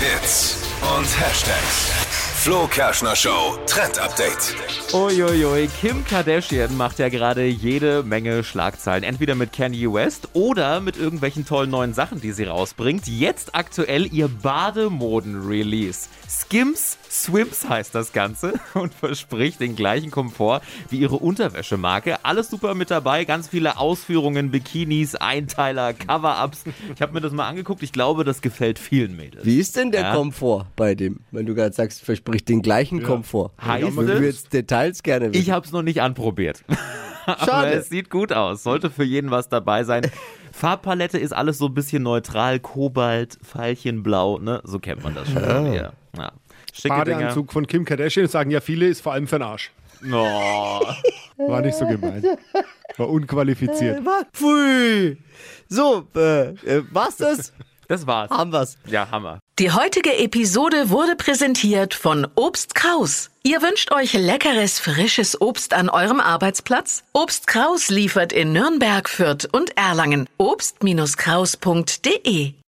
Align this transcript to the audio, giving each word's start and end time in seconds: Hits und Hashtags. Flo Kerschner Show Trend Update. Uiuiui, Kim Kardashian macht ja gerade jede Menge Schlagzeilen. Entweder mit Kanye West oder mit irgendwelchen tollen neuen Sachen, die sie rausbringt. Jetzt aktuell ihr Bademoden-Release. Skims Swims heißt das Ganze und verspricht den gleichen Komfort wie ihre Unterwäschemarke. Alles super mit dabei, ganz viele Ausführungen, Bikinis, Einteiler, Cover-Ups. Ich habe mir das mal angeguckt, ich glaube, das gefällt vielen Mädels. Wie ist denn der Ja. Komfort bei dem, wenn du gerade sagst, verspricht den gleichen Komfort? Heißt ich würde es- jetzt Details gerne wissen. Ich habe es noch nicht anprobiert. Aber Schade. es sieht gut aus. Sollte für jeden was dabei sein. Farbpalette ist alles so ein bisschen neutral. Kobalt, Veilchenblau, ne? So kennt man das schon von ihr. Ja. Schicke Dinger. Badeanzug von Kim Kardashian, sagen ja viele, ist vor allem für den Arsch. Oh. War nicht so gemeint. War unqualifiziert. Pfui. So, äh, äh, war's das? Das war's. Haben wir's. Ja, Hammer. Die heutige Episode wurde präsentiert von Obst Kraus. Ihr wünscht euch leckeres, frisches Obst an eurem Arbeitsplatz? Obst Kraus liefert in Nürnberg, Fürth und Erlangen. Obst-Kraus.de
Hits 0.00 0.62
und 0.96 1.06
Hashtags. 1.20 1.90
Flo 2.36 2.68
Kerschner 2.68 3.16
Show 3.16 3.58
Trend 3.66 3.98
Update. 3.98 4.54
Uiuiui, 4.94 5.68
Kim 5.80 6.04
Kardashian 6.04 6.76
macht 6.76 7.00
ja 7.00 7.08
gerade 7.08 7.44
jede 7.44 8.04
Menge 8.04 8.44
Schlagzeilen. 8.44 9.02
Entweder 9.02 9.34
mit 9.34 9.52
Kanye 9.52 9.92
West 9.92 10.28
oder 10.34 10.80
mit 10.80 10.96
irgendwelchen 10.96 11.44
tollen 11.44 11.70
neuen 11.70 11.94
Sachen, 11.94 12.20
die 12.20 12.30
sie 12.30 12.44
rausbringt. 12.44 13.08
Jetzt 13.08 13.56
aktuell 13.56 14.06
ihr 14.14 14.28
Bademoden-Release. 14.28 16.08
Skims 16.28 16.96
Swims 17.10 17.68
heißt 17.68 17.94
das 17.94 18.12
Ganze 18.12 18.54
und 18.74 18.92
verspricht 18.94 19.60
den 19.60 19.76
gleichen 19.76 20.10
Komfort 20.10 20.60
wie 20.90 20.98
ihre 20.98 21.16
Unterwäschemarke. 21.16 22.24
Alles 22.24 22.50
super 22.50 22.74
mit 22.74 22.90
dabei, 22.90 23.24
ganz 23.24 23.48
viele 23.48 23.78
Ausführungen, 23.78 24.50
Bikinis, 24.50 25.14
Einteiler, 25.14 25.92
Cover-Ups. 25.94 26.64
Ich 26.94 27.00
habe 27.02 27.12
mir 27.12 27.20
das 27.20 27.32
mal 27.32 27.48
angeguckt, 27.48 27.82
ich 27.82 27.92
glaube, 27.92 28.24
das 28.24 28.40
gefällt 28.42 28.78
vielen 28.78 29.16
Mädels. 29.16 29.44
Wie 29.44 29.58
ist 29.58 29.76
denn 29.76 29.90
der 29.90 30.02
Ja. 30.02 30.14
Komfort 30.14 30.66
bei 30.76 30.94
dem, 30.94 31.20
wenn 31.30 31.46
du 31.46 31.54
gerade 31.54 31.74
sagst, 31.74 32.02
verspricht 32.02 32.48
den 32.48 32.62
gleichen 32.62 33.02
Komfort? 33.02 33.52
Heißt 33.64 33.88
ich 33.88 33.96
würde 33.96 34.12
es- 34.14 34.20
jetzt 34.42 34.52
Details 34.52 35.02
gerne 35.02 35.30
wissen. 35.32 35.40
Ich 35.42 35.50
habe 35.50 35.64
es 35.66 35.72
noch 35.72 35.82
nicht 35.82 36.02
anprobiert. 36.02 36.64
Aber 37.26 37.44
Schade. 37.44 37.72
es 37.72 37.88
sieht 37.90 38.08
gut 38.08 38.32
aus. 38.32 38.62
Sollte 38.62 38.88
für 38.90 39.04
jeden 39.04 39.30
was 39.30 39.48
dabei 39.50 39.84
sein. 39.84 40.10
Farbpalette 40.52 41.18
ist 41.18 41.32
alles 41.32 41.58
so 41.58 41.66
ein 41.66 41.74
bisschen 41.74 42.02
neutral. 42.02 42.58
Kobalt, 42.58 43.36
Veilchenblau, 43.42 44.38
ne? 44.38 44.60
So 44.64 44.78
kennt 44.78 45.04
man 45.04 45.14
das 45.14 45.28
schon 45.30 45.42
von 45.44 45.66
ihr. 45.72 45.92
Ja. 46.16 46.32
Schicke 46.80 47.04
Dinger. 47.04 47.18
Badeanzug 47.18 47.52
von 47.52 47.66
Kim 47.66 47.84
Kardashian, 47.84 48.28
sagen 48.28 48.50
ja 48.50 48.60
viele, 48.60 48.86
ist 48.86 49.02
vor 49.02 49.12
allem 49.12 49.26
für 49.26 49.38
den 49.38 49.42
Arsch. 49.42 49.70
Oh. 50.04 50.10
War 51.38 51.60
nicht 51.60 51.76
so 51.76 51.86
gemeint. 51.86 52.24
War 52.96 53.08
unqualifiziert. 53.08 54.00
Pfui. 54.32 55.16
So, 55.68 56.06
äh, 56.14 56.50
äh, 56.50 56.84
war's 56.90 57.16
das? 57.16 57.52
Das 57.88 58.06
war's. 58.06 58.30
Haben 58.30 58.52
wir's. 58.52 58.78
Ja, 58.86 59.10
Hammer. 59.10 59.40
Die 59.58 59.72
heutige 59.72 60.16
Episode 60.18 60.90
wurde 60.90 61.16
präsentiert 61.16 61.94
von 61.94 62.28
Obst 62.34 62.74
Kraus. 62.74 63.30
Ihr 63.42 63.62
wünscht 63.62 63.90
euch 63.92 64.12
leckeres, 64.12 64.78
frisches 64.78 65.40
Obst 65.40 65.72
an 65.72 65.88
eurem 65.88 66.20
Arbeitsplatz? 66.20 67.02
Obst 67.14 67.46
Kraus 67.46 67.88
liefert 67.88 68.34
in 68.34 68.52
Nürnberg, 68.52 69.08
Fürth 69.08 69.48
und 69.50 69.74
Erlangen. 69.76 70.28
Obst-Kraus.de 70.36 72.52